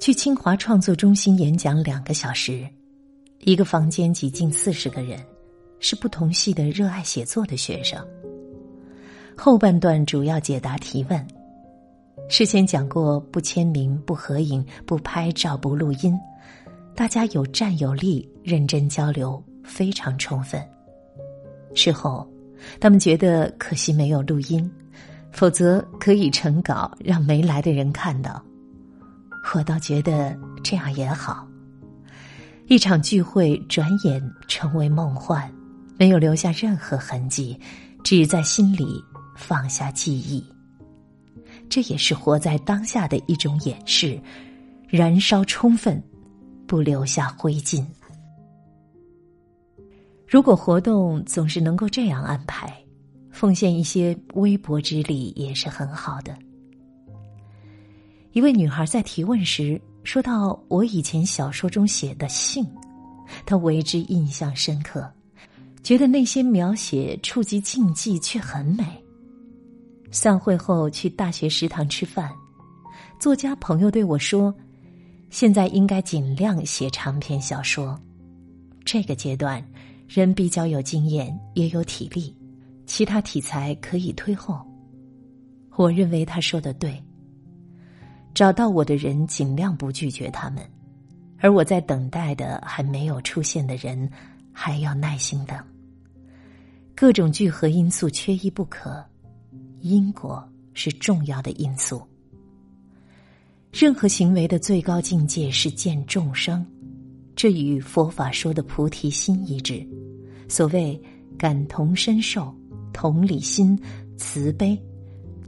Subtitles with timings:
[0.00, 2.66] 去清华创作中心演讲两个小时，
[3.40, 5.20] 一个房间挤进四十个人，
[5.78, 8.02] 是不同系的热爱写作的学生。
[9.36, 11.26] 后半段主要解答提问。
[12.30, 16.18] 事先讲过不签名、不合影、不拍照、不录音，
[16.94, 20.66] 大家有占有力，认真交流，非常充分。
[21.74, 22.26] 事后，
[22.80, 24.70] 他们觉得可惜没有录音，
[25.30, 28.42] 否则可以成稿让没来的人看到。
[29.54, 31.46] 我倒觉得这样也好。
[32.66, 35.52] 一场聚会转眼成为梦幻，
[35.98, 37.58] 没有留下任何痕迹，
[38.04, 39.02] 只在心里
[39.36, 40.44] 放下记忆。
[41.68, 44.20] 这也是活在当下的一种掩饰，
[44.88, 46.00] 燃烧充分，
[46.66, 47.84] 不留下灰烬。
[50.28, 52.72] 如果活动总是能够这样安排，
[53.32, 56.36] 奉献一些微薄之力也是很好的。
[58.32, 62.64] 一位女孩在提问时说到：“我以前小说中写的信，
[63.44, 65.10] 她为之印象深刻，
[65.82, 68.84] 觉得那些描写触及禁忌却很美。”
[70.12, 72.32] 散会后去大学食堂吃饭，
[73.18, 74.54] 作家朋友对我说
[75.30, 78.00] ：“现在应该尽量写长篇小说，
[78.84, 79.64] 这个阶段
[80.08, 82.32] 人比较有经验，也有体力，
[82.86, 84.60] 其他题材可以推后。”
[85.76, 87.02] 我认为他说的对。
[88.34, 90.62] 找到我的人尽量不拒绝他们，
[91.38, 94.10] 而我在等待的还没有出现的人，
[94.52, 95.58] 还要耐心等。
[96.94, 99.04] 各种聚合因素缺一不可。
[99.82, 102.02] 因果是重要的因素。
[103.72, 106.66] 任何行为的最高境界是见众生，
[107.34, 109.82] 这与佛法说的菩提心一致。
[110.48, 111.00] 所谓
[111.38, 112.54] 感同身受、
[112.92, 113.80] 同理心、
[114.18, 114.78] 慈悲，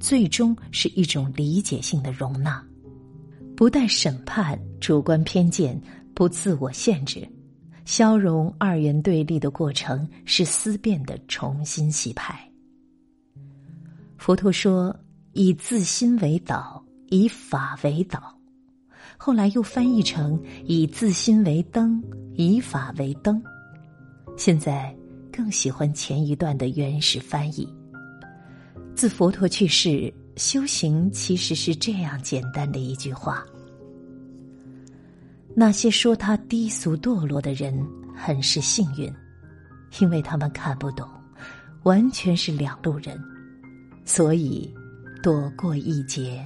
[0.00, 2.64] 最终是一种理解性的容纳，
[3.56, 5.80] 不带审判、主观偏见，
[6.14, 7.28] 不自我限制，
[7.84, 12.48] 消融二元对立的过程是思辨的重新洗牌。
[14.16, 14.96] 佛陀说
[15.32, 18.36] ：“以自心为导，以法为导。”
[19.16, 22.02] 后来又翻译成“以自心为灯，
[22.34, 23.40] 以法为灯”。
[24.36, 24.96] 现在
[25.30, 27.68] 更喜欢前一段的原始翻译。
[28.94, 33.44] 自佛陀去世，修行其实是这样简单的一句话：
[35.54, 39.12] 那些说他低俗堕落的人，很是幸运，
[40.00, 41.08] 因为他们看不懂，
[41.84, 43.18] 完全是两路人。
[44.04, 44.72] 所以，
[45.22, 46.44] 躲过一劫。